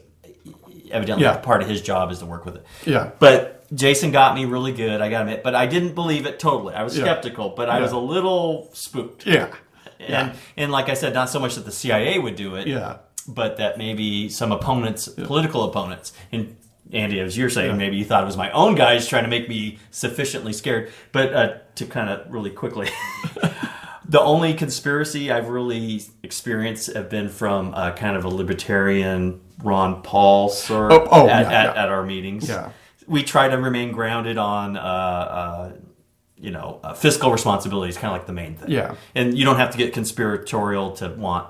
[0.91, 1.36] evidently Mm-hmm.
[1.36, 1.38] Yeah.
[1.38, 3.10] part of his job is to work with it Yeah.
[3.17, 6.75] but jason got me really good i gotta admit but i didn't believe it totally
[6.75, 7.06] i was Yeah.
[7.06, 9.52] skeptical but i was a little spooked Yeah.
[9.99, 12.97] and and like i said not so much that the cia would do it Yeah.
[13.28, 16.56] but that maybe some opponents, political opponents, and
[16.91, 19.47] Andy, as you're saying, maybe you thought it was my own guys trying to make
[19.47, 20.91] me sufficiently scared.
[21.12, 22.89] But uh, to kind of really quickly,
[24.08, 30.02] the only conspiracy I've really experienced have been from uh, kind of a libertarian Ron
[30.02, 31.84] Paul sort Oh, oh, at, yeah, at, yeah.
[31.84, 32.49] at our meetings.
[32.49, 32.71] Yeah.
[33.08, 34.78] We try to remain grounded on.
[34.78, 35.71] Uh, uh,
[36.41, 38.71] you know, uh, fiscal responsibility is kind of like the main thing.
[38.71, 38.95] Yeah.
[39.13, 41.49] and you don't have to get conspiratorial to want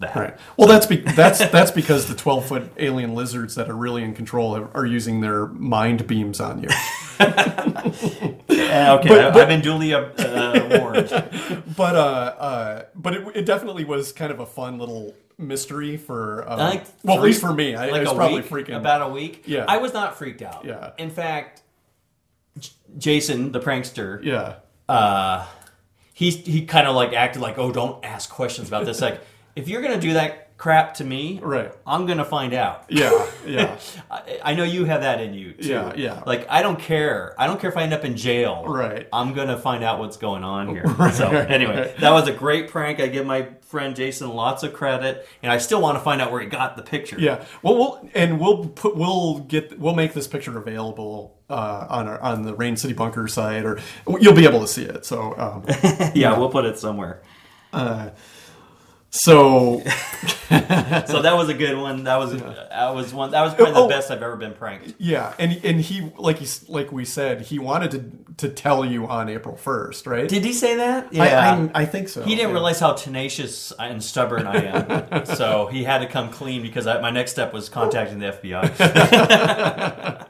[0.00, 0.16] that.
[0.16, 0.36] Right.
[0.56, 4.14] Well, that's be- that's that's because the twelve foot alien lizards that are really in
[4.14, 6.68] control are, are using their mind beams on you.
[8.48, 11.08] Yeah, okay, But- I, but- I've been duly uh, uh, warned.
[11.76, 16.48] but uh, uh, but it, it definitely was kind of a fun little mystery for
[16.48, 17.74] uh, Like well, at least for me.
[17.74, 19.44] I, I was a probably week, freaking about a week.
[19.46, 19.64] Yeah.
[19.68, 20.64] I was not freaked out.
[20.64, 20.90] Yeah.
[20.98, 21.62] In fact,
[22.58, 24.56] J- Jason, the prankster, yeah.
[24.88, 25.46] uh,
[26.12, 29.00] he he kind of like acted like, oh, don't ask questions about this.
[29.00, 29.20] like,
[29.56, 31.72] if you're gonna do that crap to me, Right.
[31.86, 32.84] I'm gonna find out.
[32.90, 33.78] Yeah, yeah,
[34.10, 35.68] I, I know you have that in you too.
[35.68, 36.22] Yeah, yeah.
[36.26, 37.34] Like I don't care.
[37.38, 38.64] I don't care if I end up in jail.
[38.66, 39.08] Right.
[39.10, 40.84] I'm gonna find out what's going on here.
[40.98, 41.96] Right, so anyway, right.
[41.98, 43.00] that was a great prank.
[43.00, 46.30] I give my friend Jason lots of credit, and I still want to find out
[46.30, 47.18] where he got the picture.
[47.18, 47.44] yeah.
[47.62, 52.20] Well, we'll and we'll put we'll get we'll make this picture available uh, on our
[52.20, 53.78] on the Rain City Bunker site, or
[54.20, 55.06] you'll be able to see it.
[55.06, 55.64] So, um,
[56.14, 57.22] yeah, we'll put it somewhere.
[59.10, 59.82] So
[60.50, 62.04] So that was a good one.
[62.04, 63.30] That was that was one.
[63.30, 63.88] That was probably the Oh.
[63.88, 64.94] best I've ever been pranked.
[64.98, 68.04] yeah, and and he like he like we said, he wanted to
[68.48, 70.28] to tell you on April first, right?
[70.28, 71.08] Did he say that?
[71.14, 72.22] I, I, I think so.
[72.22, 72.54] He didn't yeah.
[72.54, 77.00] realize how tenacious and stubborn I am, so he had to come clean because I,
[77.00, 80.26] my next step was contacting the FBI.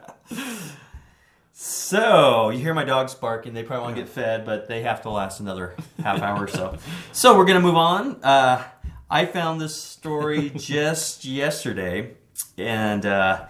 [1.91, 5.01] so you hear my dogs barking; they probably want to get fed, but they have
[5.01, 6.77] to last another half hour or so.
[7.11, 8.23] So we're gonna move on.
[8.23, 8.63] Uh,
[9.09, 12.11] I found this story just yesterday,
[12.57, 13.45] and uh,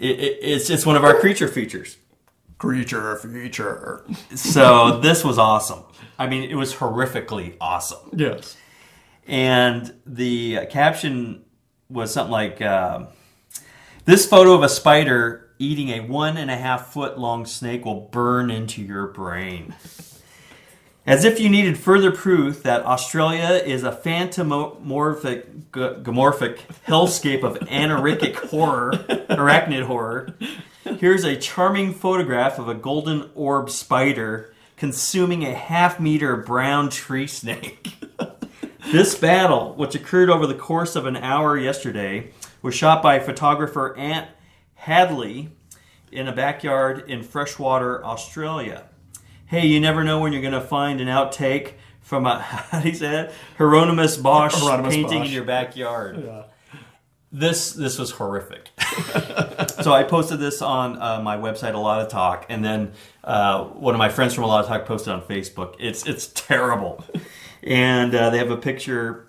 [0.00, 1.96] it, it, it's it's one of our creature features.
[2.58, 4.04] creature feature.
[4.34, 5.84] So this was awesome.
[6.18, 8.10] I mean, it was horrifically awesome.
[8.12, 8.56] Yes.
[9.28, 11.44] and the caption
[11.88, 13.08] was something like um,
[14.06, 18.00] this photo of a spider eating a one and a half foot long snake will
[18.00, 19.74] burn into your brain.
[21.06, 27.56] As if you needed further proof that australia is a phantomorphic g- gomorphic hellscape of
[27.68, 28.90] anarchic horror
[29.30, 30.34] arachnid horror.
[30.82, 37.28] Here's a charming photograph of a golden orb spider consuming a half meter brown tree
[37.28, 37.94] snake.
[38.92, 42.30] This battle, which occurred over the course of an hour yesterday,
[42.62, 44.28] was shot by photographer Ant
[44.76, 45.50] Hadley
[46.12, 48.84] in a backyard in freshwater Australia.
[49.46, 52.88] Hey, you never know when you're going to find an outtake from a, how do
[52.88, 53.32] you say that?
[53.58, 55.28] Hieronymus Bosch Hieronymus painting Bosch.
[55.28, 56.22] in your backyard.
[56.24, 56.42] Yeah.
[57.32, 58.68] This this was horrific.
[59.82, 62.92] so I posted this on uh, my website, a lot of talk, and then
[63.24, 65.74] uh, one of my friends from a lot of talk posted on Facebook.
[65.80, 67.04] It's it's terrible,
[67.64, 69.26] and uh, they have a picture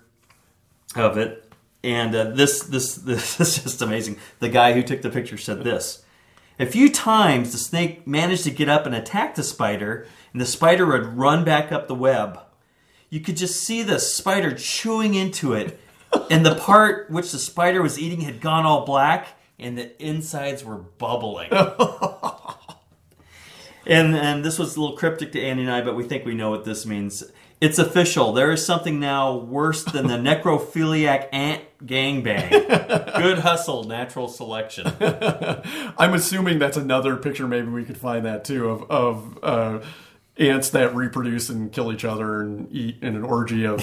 [0.94, 1.47] of it.
[1.82, 4.18] And uh, this this this is just amazing.
[4.40, 6.04] The guy who took the picture said this.
[6.60, 10.46] A few times the snake managed to get up and attack the spider, and the
[10.46, 12.40] spider would run back up the web.
[13.10, 15.78] You could just see the spider chewing into it,
[16.30, 20.64] and the part which the spider was eating had gone all black, and the insides
[20.64, 21.50] were bubbling.
[23.86, 26.34] and and this was a little cryptic to Andy and I, but we think we
[26.34, 27.22] know what this means.
[27.60, 28.32] It's official.
[28.32, 32.50] There is something now worse than the necrophiliac ant gangbang.
[33.16, 34.86] Good hustle, natural selection.
[35.00, 37.48] I'm assuming that's another picture.
[37.48, 39.80] Maybe we could find that too of of uh,
[40.36, 43.82] ants that reproduce and kill each other and eat in an orgy of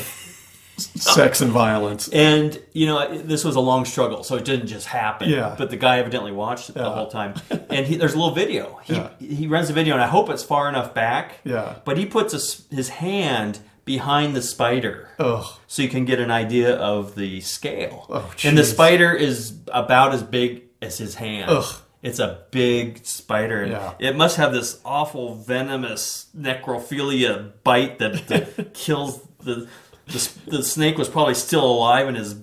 [0.78, 2.08] sex and violence.
[2.10, 5.30] And you know, this was a long struggle, so it didn't just happen.
[5.30, 5.56] Yeah.
[5.58, 7.36] But the guy evidently watched it the whole time.
[7.70, 8.80] And he, there's a little video.
[8.84, 9.10] He Yeah.
[9.20, 11.40] he runs the video, and I hope it's far enough back.
[11.44, 11.76] Yeah.
[11.86, 15.46] But he puts his, his hand behind the spider, Ugh.
[15.68, 18.06] so you can get an idea of the scale.
[18.10, 21.52] Oh, and the spider is about as big as his hand.
[21.52, 21.82] Ugh.
[22.02, 23.66] It's a big spider.
[23.66, 23.94] Yeah.
[24.00, 29.68] It must have this awful venomous necrophilia bite that, that kills the,
[30.08, 30.32] the.
[30.48, 32.36] The snake was probably still alive and is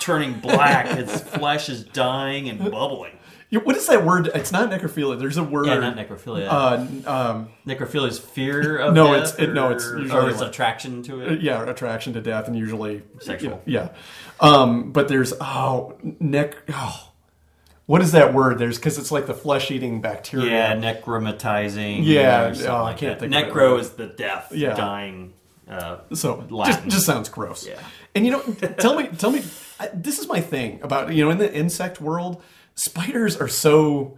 [0.00, 0.86] turning black.
[0.98, 3.12] Its flesh is dying and bubbling.
[3.48, 4.28] Yeah, What is that word?
[4.34, 5.16] It's not necrophilia.
[5.20, 5.66] There's a word.
[5.66, 6.48] Yeah, not necrophilia.
[6.48, 9.34] uh, um, necrophilia is fear of no, death.
[9.34, 11.40] it's- it- no, it's or- usually or it's like- attraction to it.
[11.42, 13.62] yeah, attraction to death, and usually Sexual.
[13.64, 13.90] Yeah,
[14.40, 16.56] um, but there's oh neck.
[16.74, 17.12] Oh,
[17.86, 18.58] what is that word?
[18.58, 20.50] There's because it's like the flesh-eating bacteria.
[20.50, 20.74] Yeah,
[21.30, 22.00] necromatizing.
[22.04, 23.30] Yeah, or something oh, I like can't that.
[23.30, 23.52] think of it.
[23.54, 24.74] Necro is the death, Yeah.
[24.74, 25.34] dying.
[25.68, 27.66] Uh, So just, just sounds gross.
[27.66, 27.80] Yeah.
[28.14, 28.42] And you know,
[28.78, 29.42] tell me, tell me,
[29.80, 32.42] I, this is my thing about you know in the insect world,
[32.74, 34.16] spiders are so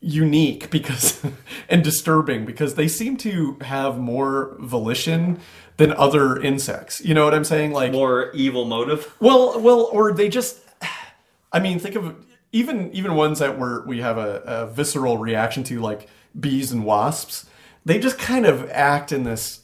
[0.00, 1.24] unique because
[1.68, 5.38] and disturbing because they seem to have more volition
[5.76, 7.00] than other insects.
[7.04, 7.72] You know what I'm saying?
[7.72, 9.14] Like, more evil motive.
[9.20, 10.58] well, well, or they just.
[11.54, 12.16] I mean, think of
[12.50, 16.84] even even ones that were we have a, a visceral reaction to, like bees and
[16.84, 17.46] wasps.
[17.84, 19.61] They just kind of act in this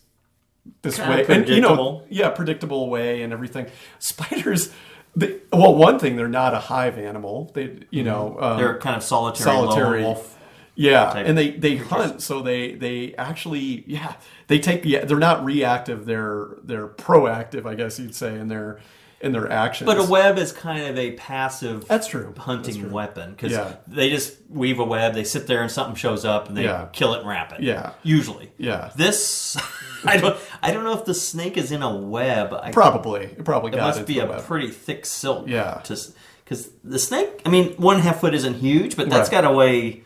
[0.83, 3.67] this Kinda way, and you know, yeah, predictable way and everything.
[3.99, 4.73] Spiders,
[5.17, 7.51] they, well, one thing they're not a hive animal.
[7.55, 8.59] They, you know, um, Mm-hmm.
[8.59, 10.03] They're kind of solitary, solitary.
[10.03, 10.39] wolf.
[10.75, 14.15] yeah, and they they hunt, so they they actually yeah
[14.47, 16.07] they take yeah they're not reactive.
[16.07, 18.79] They're they're proactive, I guess you'd say, in their
[19.21, 19.87] in their actions.
[19.87, 22.33] But a web is kind of a passive That's true.
[22.39, 22.91] hunting That's true.
[22.91, 23.73] weapon because Yeah.
[23.89, 26.87] they just weave a web, they sit there and something shows up and they Yeah.
[26.93, 27.61] kill it and wrap it.
[27.61, 27.91] Yeah.
[28.05, 28.53] Usually.
[28.59, 28.91] Yeah.
[28.97, 29.57] This
[30.05, 32.55] I don't I don't know if the snake is in a web.
[32.55, 34.45] I, Probably, it probably it must be a web.
[34.45, 35.49] pretty thick silk.
[35.49, 35.81] Yeah.
[35.85, 35.99] To
[36.45, 39.43] Because the snake, I mean, one half foot isn't huge, but that's Right.
[39.43, 40.05] got to weigh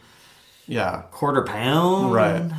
[0.66, 2.14] yeah, quarter pound.
[2.14, 2.50] right.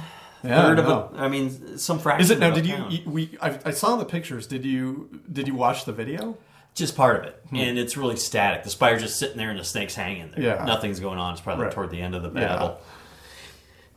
[0.43, 1.10] Yeah, Third of no.
[1.15, 2.21] a, I mean, some fraction.
[2.21, 2.51] Is it now?
[2.51, 3.10] Did you, you?
[3.10, 4.45] We I, I saw the pictures.
[4.45, 5.21] Did you?
[5.32, 6.38] Did you watch the video?
[6.75, 7.58] just part of it, Hmm.
[7.58, 8.63] and it's really static.
[8.63, 10.43] The spider's just sitting there, and the snake's hanging there.
[10.43, 10.65] Yeah.
[10.65, 11.34] nothing's going on.
[11.34, 11.73] It's probably Right.
[11.73, 12.47] toward the end of the Yeah.
[12.47, 12.82] battle.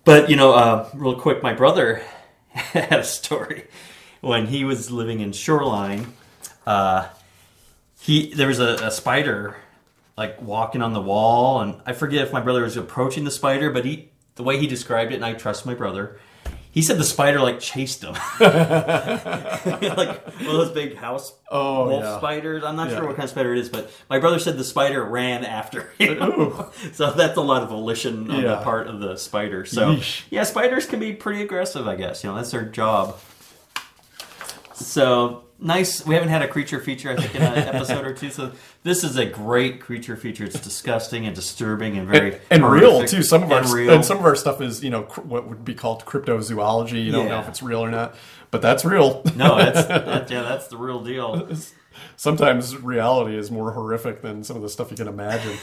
[0.05, 2.03] But you know, uh, real quick, my brother
[2.51, 3.65] had a story
[4.21, 6.13] when he was living in Shoreline.
[6.67, 7.07] Uh,
[7.99, 9.57] he there was a, a spider
[10.19, 13.71] like walking on the wall, and I forget if my brother was approaching the spider,
[13.71, 16.19] but he the way he described it, and I trust my brother.
[16.77, 18.43] He said the spider like chased him, like
[19.81, 22.19] one of those big house Oh, wolf yeah.
[22.19, 22.63] spiders.
[22.65, 22.97] I'm not Yeah.
[22.99, 25.89] sure what kind of spider it is, but my brother said the spider ran after
[25.99, 26.19] him.
[26.93, 29.65] so that's a lot of volition on the part of the spider.
[29.65, 30.25] So Yeesh.
[30.29, 32.23] yeah, spiders can be pretty aggressive, I guess.
[32.23, 33.17] You know, that's their job.
[34.75, 36.05] So nice.
[36.05, 38.31] We haven't had a creature feature, I think, in an episode or two.
[38.31, 40.45] So this is a great creature feature.
[40.45, 43.23] It's disgusting and disturbing and very and, and real too.
[43.23, 45.65] Some of our and and, some of our stuff is you know cr- what would
[45.65, 47.05] be called cryptozoology.
[47.05, 48.15] You don't know if it's real or not,
[48.51, 49.23] but that's real.
[49.37, 51.49] no, that's that, yeah, that's the real deal.
[52.17, 55.57] Sometimes reality is more horrific than some of the stuff you can imagine.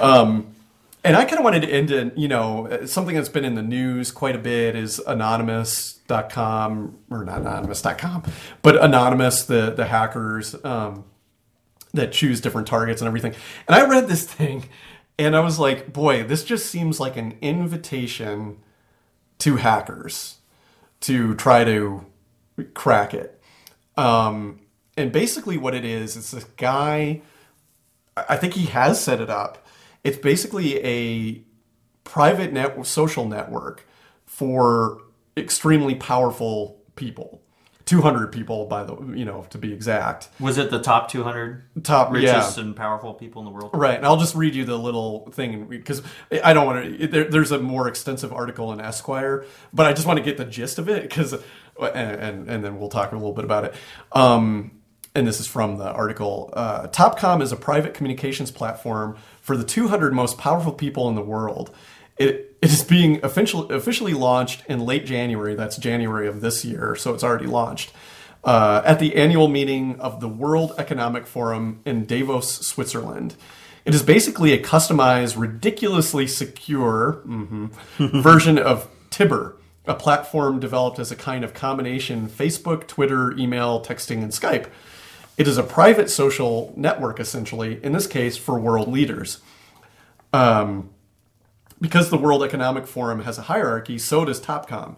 [0.00, 0.54] um,
[1.04, 3.62] and I kind of wanted to end in, you know, something that's been in the
[3.62, 8.24] news quite a bit is anonymous.com or not anonymous.com,
[8.62, 11.04] but anonymous, the, the hackers, um,
[11.94, 13.34] that choose different targets and everything.
[13.68, 14.68] And I read this thing
[15.18, 18.58] and I was like, boy, this just seems like an invitation
[19.38, 20.38] to hackers
[21.00, 22.06] to try to
[22.74, 23.40] crack it.
[23.96, 24.60] Um,
[24.96, 27.22] and basically, what it is, it's this guy.
[28.16, 29.61] I think he has set it up.
[30.04, 31.44] It's basically a
[32.04, 33.86] private net social network
[34.26, 35.00] for
[35.36, 37.42] extremely powerful people.
[37.84, 42.12] 200 people by the you know to be exact Was it the top 200 top
[42.12, 43.70] richest yeah and powerful people in the world?
[43.74, 46.00] Right, and I'll just read you the little thing because
[46.44, 47.06] I don't want to.
[47.08, 50.44] There, there's a more extensive article in Esquire, but I just want to get the
[50.44, 53.74] gist of it because, and, and and then we'll talk a little bit about it.
[54.12, 54.80] Um,
[55.14, 56.50] and this is from the article.
[56.54, 61.22] Uh, Topcom is a private communications platform for the 200 most powerful people in the
[61.22, 61.70] world.
[62.16, 65.54] It, it is being officially officially launched in late January.
[65.54, 67.92] That's January of this year, so it's already launched
[68.44, 73.36] uh, at the annual meeting of the World Economic Forum in Davos, Switzerland.
[73.84, 77.70] It is basically a customized, ridiculously secure mhm,
[78.22, 79.54] version of tibbr,
[79.86, 84.68] a platform developed as a kind of combination Facebook, Twitter, email, texting, and Skype.
[85.36, 89.40] It is a private social network, essentially, in this case for world leaders.
[90.32, 90.90] Um,
[91.80, 94.96] because the World Economic Forum has a hierarchy, so does Topcom.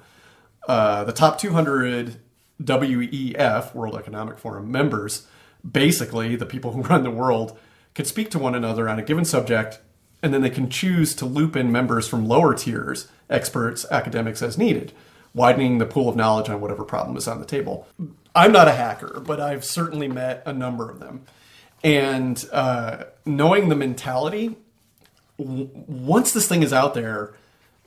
[0.68, 2.16] Uh, the top 200
[2.62, 5.26] WEF, World Economic Forum members,
[5.68, 7.58] basically the people who run the world,
[7.94, 9.78] can speak to one another on a given subject,
[10.22, 14.58] and then they can choose to loop in members from lower tiers, experts, academics as
[14.58, 14.92] needed,
[15.32, 17.86] widening the pool of knowledge on whatever problem is on the table.
[18.34, 21.24] I'm not a hacker, but I've certainly met a number of them.
[21.82, 24.56] And uh, knowing the mentality,
[25.38, 27.34] w- once this thing is out there,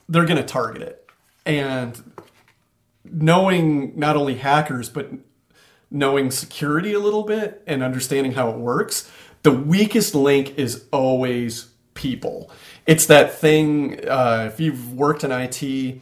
[0.08, 1.10] they're going to target it.
[1.44, 2.12] And
[3.04, 5.10] knowing not only hackers, but
[5.90, 9.10] knowing security a little bit and understanding how it works,
[9.42, 12.50] the weakest link is always people.
[12.86, 14.08] it's that thing.
[14.08, 16.00] Uh, if you've worked in IT,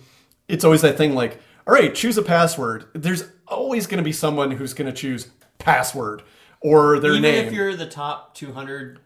[0.48, 2.86] it's always that thing like, all right, choose a password.
[2.92, 5.28] There's always going to be someone who's going to choose
[5.58, 6.22] password
[6.60, 7.34] or their Even name.
[7.36, 8.98] Even if you're the top 200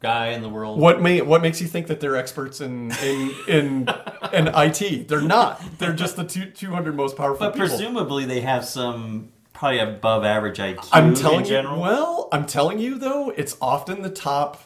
[0.00, 0.80] guy in the world.
[0.80, 3.88] what may what makes you think that they're experts in in in,
[4.32, 5.08] in IT?
[5.08, 5.62] They're not.
[5.78, 7.68] They're just the two, 200 most powerful But people.
[7.68, 11.76] presumably they have some probably above average IQ I'm telling in general.
[11.76, 11.82] you.
[11.82, 14.62] Well, I'm telling you though, it's often the top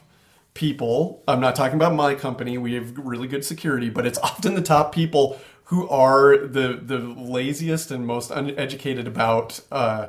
[0.55, 1.23] people.
[1.29, 2.59] I'm not talking about my company.
[2.59, 5.39] We have really good security, but it's often the top people
[5.71, 10.09] who are the the laziest and most uneducated about uh,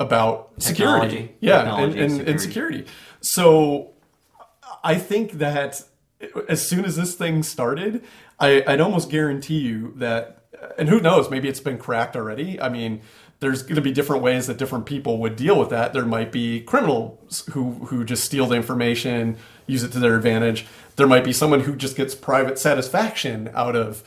[0.00, 1.08] about Technology.
[1.08, 1.34] security.
[1.38, 2.86] Yeah, Technology and, and and, and security.
[3.20, 3.92] So
[4.82, 5.82] I think that
[6.48, 8.02] as soon as this thing started,
[8.40, 10.42] I, I'd almost guarantee you that,
[10.76, 12.60] and who knows, maybe it's been cracked already.
[12.60, 13.00] I mean,
[13.38, 15.92] there's going to be different ways that different people would deal with that.
[15.92, 19.36] There might be criminals who who just steal the information,
[19.68, 20.66] use it to their advantage.
[20.96, 24.02] There might be someone who just gets private satisfaction out of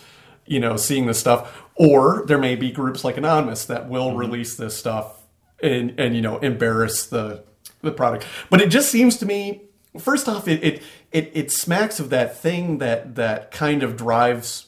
[0.50, 4.56] you know seeing this stuff, or there may be groups like Anonymous that will release
[4.56, 5.22] this stuff
[5.62, 7.44] and and you know embarrass the
[7.82, 8.26] the product.
[8.50, 9.62] But it just seems to me,
[9.98, 14.68] first off, it it it, it smacks of that thing that that kind of drives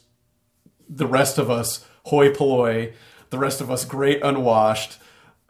[0.88, 2.94] the rest of us hoi polloi,
[3.32, 5.00] the rest of us great unwashed,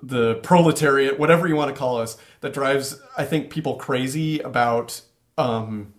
[0.02, 5.02] the proletariat, whatever you want to call us, that drives I think people crazy about
[5.38, 5.94] um,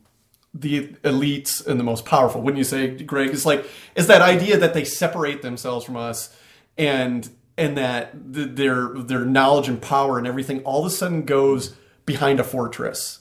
[0.55, 2.43] the elites and the most powerful.
[2.43, 3.31] Wouldn't you say, Greg?
[3.31, 6.37] It's like it's that idea that they separate themselves from us
[6.77, 11.23] and and that the, their their knowledge and power and everything all of a sudden
[11.23, 13.21] goes behind a fortress.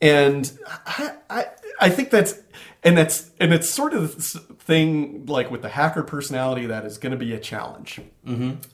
[0.00, 1.46] And I, I
[1.80, 2.40] I think that's
[2.82, 6.98] and that's and it's sort of this thing like with the hacker personality that is
[6.98, 8.00] going to be a challenge.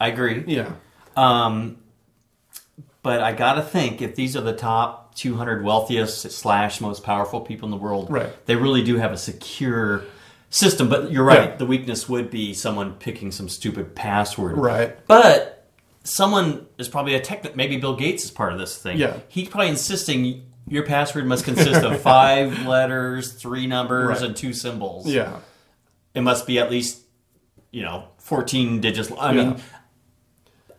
[0.01, 0.45] I agree.
[0.47, 0.73] Yeah.
[1.17, 1.79] Um,
[3.03, 7.67] but I gotta think if these are the top 200 wealthiest slash most powerful people
[7.67, 8.31] in the world, Right.
[8.47, 10.05] they really do have a secure
[10.49, 10.89] system.
[10.89, 11.57] But you're right, Yeah.
[11.57, 14.57] the weakness would be someone picking some stupid password.
[14.57, 14.97] Right.
[15.07, 15.67] But
[16.05, 17.55] someone is probably a tech.
[17.55, 18.97] Maybe Bill Gates is part of this thing.
[18.97, 19.19] Yeah.
[19.29, 24.23] He's probably insisting your password must consist of five letters, three numbers, Right.
[24.23, 25.07] and two symbols.
[25.07, 25.37] Yeah.
[26.15, 27.01] It must be at least,
[27.73, 29.13] you know, 14 digits.
[29.21, 29.45] I Yeah.
[29.45, 29.57] mean,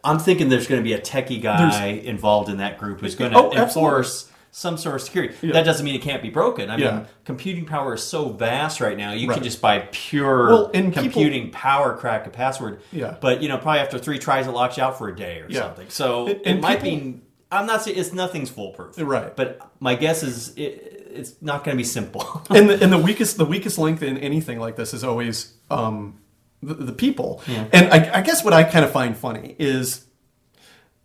[0.04, 3.32] I'm thinking there's going to be a techie guy involved in that group who's going
[3.34, 5.34] to Oh, enforce some sort of security.
[5.52, 6.70] That doesn't mean it can't be broken.
[6.70, 6.92] I Yeah.
[6.92, 9.14] mean, computing power is so vast right now.
[9.14, 9.36] You Right.
[9.36, 12.82] can just by pure Well, and people- computing power crack a password.
[12.92, 13.16] Yeah.
[13.22, 15.46] But you know, probably after three tries, it locks you out for a day or
[15.50, 15.62] Yeah.
[15.62, 15.88] something.
[15.90, 17.22] So And- it might people- be.
[17.54, 18.96] I'm not saying it's nothing's foolproof.
[18.98, 19.36] Right.
[19.36, 22.42] But my guess is it, it's not going to be simple.
[22.50, 26.16] and the, and the weakest the weakest link in anything like this is always um,
[26.62, 27.42] the, the people.
[27.48, 27.66] Yeah.
[27.72, 30.06] And I, I guess what I kind of find funny is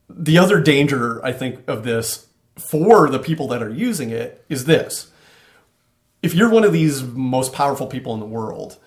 [0.08, 2.26] the other danger I think of this
[2.58, 5.10] for the people that are using it is this:
[6.22, 8.78] if you're one of these most powerful people in the world,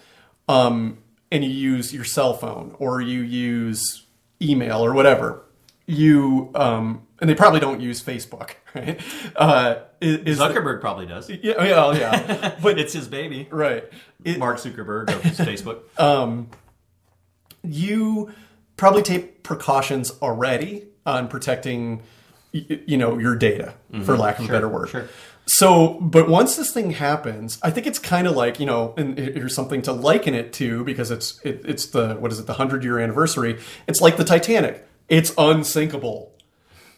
[0.47, 0.97] um,
[1.31, 4.05] and you use your cell phone or you use
[4.41, 5.43] email or whatever,
[5.85, 8.99] you um, and they probably don't use Facebook, right?
[9.35, 11.29] Uh, is, Zuckerberg probably does.
[11.29, 12.55] yeah, yeah, yeah.
[12.61, 13.47] But it's his baby.
[13.51, 13.85] Right.
[14.23, 15.81] It, Mark Zuckerberg of Facebook.
[17.63, 18.31] you
[18.77, 22.01] probably take precautions already on protecting,
[22.51, 24.87] you know, your data, for lack of a better word.
[24.87, 24.97] Mm-hmm.
[24.99, 25.09] sure.
[25.51, 29.17] So, but once this thing happens, I think it's kind of like you know, and
[29.17, 32.53] here's something to liken it to because it's it, it's the what is it the
[32.53, 33.59] hundred year anniversary?
[33.87, 34.87] It's like the Titanic.
[35.07, 36.31] It's unsinkable.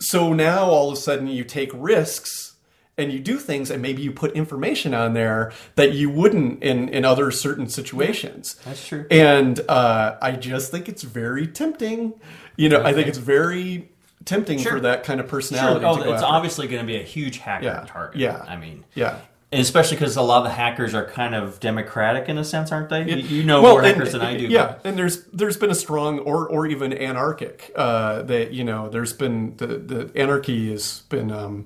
[0.02, 2.56] So now all of a sudden you take risks
[2.98, 6.90] and you do things and maybe you put information on there that you wouldn't in
[6.90, 8.56] in other certain situations.
[8.66, 9.06] That's true.
[9.10, 12.20] And uh, I just think it's very tempting.
[12.58, 13.92] You know, I think it's very
[14.26, 14.74] tempting Sure.
[14.74, 15.30] for that kind of Sure.
[15.40, 15.86] personality.
[15.86, 16.34] Oh, to go it's after.
[16.36, 17.84] obviously going to be a huge hacker Yeah.
[17.88, 18.20] target.
[18.20, 18.44] Yeah.
[18.48, 19.16] I mean, Yeah.
[19.52, 22.90] especially because a lot of the hackers are kind of democratic in a sense, aren't
[22.90, 23.04] they?
[23.04, 24.46] You, you know Well, more and- hackers than I do.
[24.46, 27.72] Yeah, and there's there's been a strong or or even anarchic.
[27.76, 31.32] Uh, that you know, there's been the the anarchy has been.
[31.32, 31.66] Um,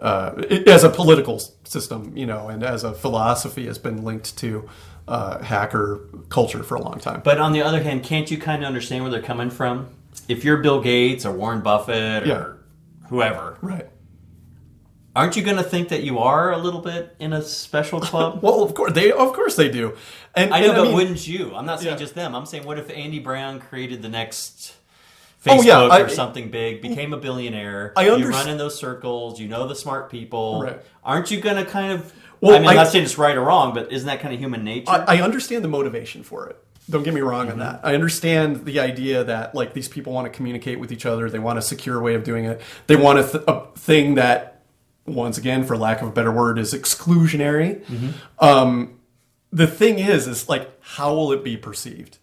[0.00, 4.36] uh, it, as a political system, you know, and as a philosophy, has been linked
[4.38, 4.68] to
[5.08, 7.20] uh, hacker culture for a long time.
[7.24, 9.88] But on the other hand, can't you kind of understand where they're coming from?
[10.28, 13.08] If you're Bill Gates or Warren Buffett or Yeah.
[13.08, 13.88] whoever, right.
[15.16, 18.40] aren't you going to think that you are a little bit in a special club?
[18.42, 19.96] Well, of course they of course they do.
[20.34, 21.54] And I know, and but mean- wouldn't you?
[21.54, 21.98] I'm not saying Yeah.
[21.98, 22.34] just them.
[22.34, 24.74] I'm saying, what if Andy Brown created the next
[25.46, 27.92] Oh, Facebook yeah, I- or something big, became a billionaire?
[27.96, 29.40] I You run in those circles.
[29.40, 30.62] You know the smart people.
[30.62, 30.80] Right.
[31.04, 32.12] Aren't you going to kind of?
[32.40, 34.38] Well, I mean, I'm not saying it's right or wrong, but isn't that kind of
[34.38, 34.90] human nature?
[34.90, 36.56] I, I understand the motivation for it.
[36.90, 37.52] Don't get me wrong Mm-hmm.
[37.52, 37.80] on that.
[37.84, 41.28] I understand the idea that like these people want to communicate with each other.
[41.28, 42.60] They want a secure way of doing it.
[42.86, 44.62] They want a, th- a thing that,
[45.06, 47.84] once again, for lack of a better word, is exclusionary.
[47.84, 48.10] Mm-hmm.
[48.44, 48.98] Um,
[49.52, 52.18] the thing is, is like, how will it be perceived?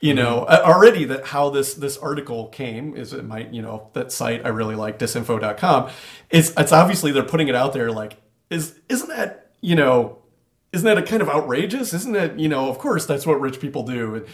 [0.00, 0.70] You know, Mm-hmm.
[0.70, 4.48] already that how this this article came is it might you know that site I
[4.48, 5.90] really like disinfo.com.
[6.30, 8.16] It's it's obviously they're putting it out there like
[8.48, 10.16] is isn't that you know
[10.72, 11.92] isn't that a kind of outrageous?
[11.94, 14.14] Isn't that, you know of course that's what rich people do.
[14.16, 14.26] And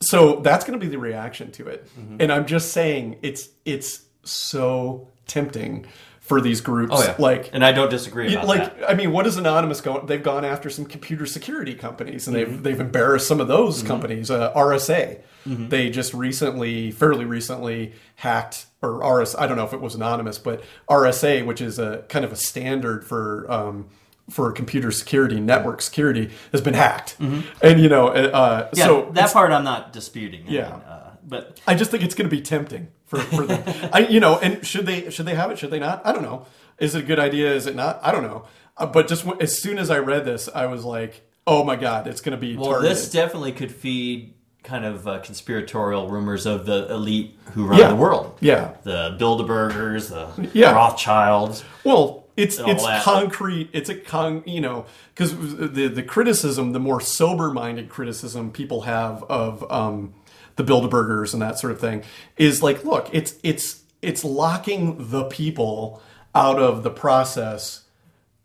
[0.00, 1.88] so that's going to be the reaction to it.
[1.98, 2.16] Mm-hmm.
[2.20, 5.86] And I'm just saying it's it's so tempting
[6.20, 8.90] for these groups Oh yeah, like and I don't disagree about like that.
[8.90, 10.06] I mean, what is anonymous going?
[10.06, 12.50] They've gone after some computer security companies, and Mm-hmm.
[12.52, 14.30] they've they've embarrassed some of those companies.
[14.30, 15.68] Uh, RSA, Mm-hmm.
[15.68, 19.36] they just recently, fairly recently, hacked or RS.
[19.36, 22.36] I don't know if it was anonymous, but RSA, which is a kind of a
[22.36, 23.46] standard for.
[23.50, 23.86] Um,
[24.30, 28.78] for computer security, network security, has been hacked, and you know, uh, Mm-hmm.
[28.78, 30.46] Yeah, so that part I'm not disputing.
[30.48, 30.62] I Yeah.
[30.70, 33.62] mean, uh, but I just think it's going to be tempting for, for them.
[33.92, 35.58] I, you know, and should they should they have it?
[35.58, 36.04] Should they not?
[36.06, 36.46] I don't know.
[36.78, 37.52] Is it a good idea?
[37.54, 37.98] Is it not?
[38.02, 38.46] I don't know.
[38.76, 41.76] Uh, but just w- as soon as I read this, I was like, oh my
[41.76, 42.96] god, it's going to be well, targeted.
[42.96, 47.88] this definitely could feed kind of uh, conspiratorial rumors of the elite who run Yeah.
[47.88, 48.36] the world.
[48.40, 48.74] yeah.
[48.82, 50.72] The Bilderbergers, the Yeah.
[50.72, 51.64] Rothschilds.
[51.84, 53.02] Well, it's it's that.
[53.02, 53.70] concrete.
[53.72, 54.42] It's a con.
[54.46, 60.14] You know, because the the criticism, the more sober minded criticism people have of um,
[60.56, 62.04] the Bilderbergers and that sort of thing,
[62.36, 66.02] is like, look, it's it's it's locking the people
[66.34, 67.84] out of the process,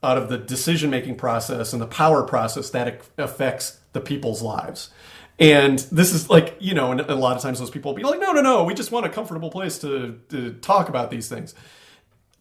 [0.01, 4.89] out of the decision making process and the power process that affects the people's lives.
[5.37, 8.03] And this is like, you know, and a lot of times those people will be
[8.03, 11.27] like, no, no, no, we just want a comfortable place to, to talk about these
[11.27, 11.55] things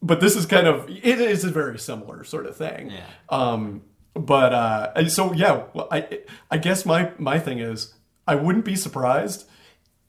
[0.01, 2.91] but this is kind of it is a very similar sort of thing.
[2.91, 3.05] Yeah.
[3.29, 3.83] Um,
[4.13, 7.93] but uh, so yeah, I I guess my my thing is
[8.27, 9.47] I wouldn't be surprised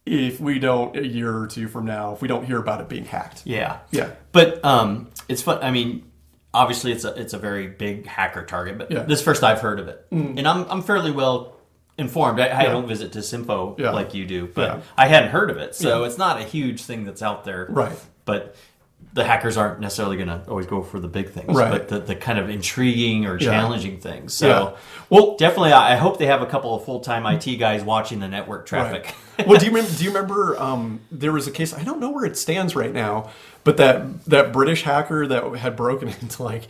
[0.05, 2.88] if we don't a year or two from now if we don't hear about it
[2.88, 3.43] being hacked.
[3.45, 3.78] Yeah.
[3.93, 4.11] Yeah.
[4.32, 5.59] But um, it's fun.
[5.62, 6.11] I mean,
[6.53, 8.78] obviously, it's a it's a very big hacker target.
[8.78, 9.01] But Yeah.
[9.01, 9.09] Mm.
[9.09, 11.57] this first I've heard of it, and I'm I'm fairly well
[11.99, 12.40] informed.
[12.40, 13.90] I, I don't visit Disinfo Yeah.
[13.90, 14.82] like you do, but Yeah.
[14.97, 17.66] I hadn't heard of it, so it's not a huge thing that's out there.
[17.68, 17.97] Right.
[18.24, 18.57] But
[19.15, 21.71] the hackers aren't necessarily going to always go for the big things, Right.
[21.71, 23.51] but the, the kind of intriguing or Yeah.
[23.51, 24.33] challenging things.
[24.35, 24.49] So.
[24.49, 24.77] Yeah.
[25.11, 28.21] Well, Definitely, I I hope they have a couple of full time IT guys watching
[28.21, 29.15] the network traffic.
[29.39, 29.47] Right.
[29.47, 29.97] well, do you remember?
[29.99, 30.59] Do you remember?
[30.61, 31.75] Um, there was a case.
[31.75, 33.31] I don't know where it stands right now,
[33.65, 36.69] but that that British hacker that had broken into like,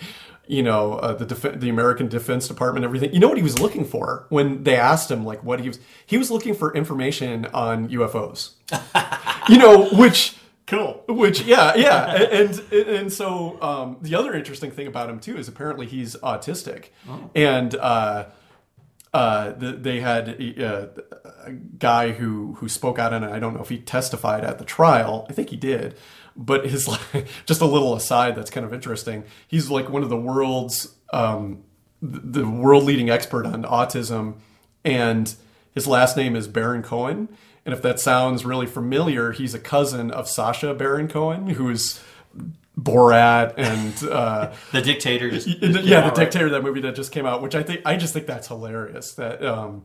[0.49, 3.13] you know, uh, the def- the American Defense Department, everything.
[3.13, 5.79] You know what he was looking for when they asked him like what he was.
[6.05, 8.51] He was looking for information on UFOs.
[9.49, 10.35] you know, which.
[10.67, 11.03] Cool.
[11.09, 15.37] Which yeah yeah and and, and so um, the other interesting thing about him too
[15.37, 16.87] is apparently he's autistic
[17.35, 18.27] and uh,
[19.13, 20.87] uh, the, they had uh,
[21.45, 23.31] a guy who who spoke out on it.
[23.31, 25.27] I don't know if he testified at the trial.
[25.29, 25.97] I think he did,
[26.35, 29.25] but his like, just a little aside that's kind of interesting.
[29.47, 31.65] He's like one of the world's um,
[32.01, 34.37] the world leading expert on autism,
[34.85, 35.35] and
[35.75, 37.29] his last name is Baron Cohen.
[37.65, 42.01] And if that sounds really familiar, he's a cousin of Sacha Baron Cohen, who's
[42.79, 44.11] Borat and.
[44.11, 45.47] Uh, The dictator just.
[45.47, 46.15] yeah, just came the out, right?
[46.17, 49.15] dictator that movie that just came out, which I think I just think that's hilarious
[49.15, 49.85] that um,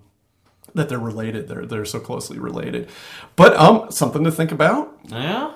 [0.74, 1.48] that they're related.
[1.48, 2.90] They're they're so closely related.
[3.36, 4.98] But um, something to think about.
[5.06, 5.54] Yeah.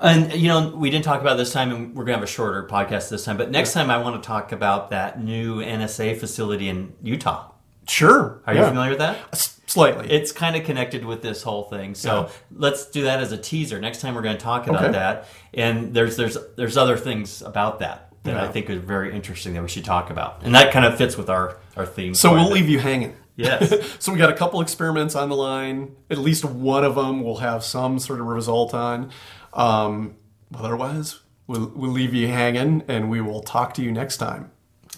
[0.00, 2.66] And you know, we didn't talk about this time, and we're gonna have a shorter
[2.66, 3.36] podcast this time.
[3.36, 7.50] But next time, I want to talk about that new NSA facility in Utah.
[7.88, 8.60] Sure, Are yeah.
[8.62, 9.18] you familiar with that?
[9.32, 10.10] S- Slightly.
[10.10, 11.94] It's kind of connected with this whole thing.
[11.94, 12.28] So Yeah.
[12.56, 13.80] let's do that as a teaser.
[13.80, 14.92] Next time, we're going to talk about Okay.
[14.92, 15.28] that.
[15.54, 19.62] And there's there's there's other things about that that I think is very interesting that
[19.62, 22.14] we should talk about, and that kind of fits with our our theme.
[22.14, 23.14] so we'll leave you hanging.
[23.36, 23.74] Yes.
[23.98, 25.94] so we got a couple experiments on the line.
[26.10, 29.10] At least one of them will have some sort of result on.
[29.52, 30.14] Um,
[30.54, 34.50] otherwise, we'll, we'll leave you hanging, and we will talk to you next time.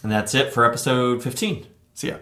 [0.02, 1.66] And that's it for episode 15.
[1.94, 2.16] See ya.